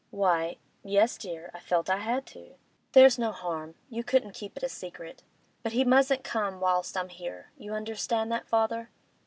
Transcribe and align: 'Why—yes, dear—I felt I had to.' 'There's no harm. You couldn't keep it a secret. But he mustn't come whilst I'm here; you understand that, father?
'Why—yes, 0.09 1.19
dear—I 1.19 1.59
felt 1.59 1.87
I 1.87 1.97
had 1.97 2.25
to.' 2.25 2.55
'There's 2.93 3.19
no 3.19 3.31
harm. 3.31 3.75
You 3.87 4.03
couldn't 4.03 4.33
keep 4.33 4.57
it 4.57 4.63
a 4.63 4.67
secret. 4.67 5.21
But 5.61 5.73
he 5.73 5.83
mustn't 5.83 6.23
come 6.23 6.59
whilst 6.59 6.97
I'm 6.97 7.09
here; 7.09 7.51
you 7.55 7.73
understand 7.73 8.31
that, 8.31 8.47
father? 8.47 8.89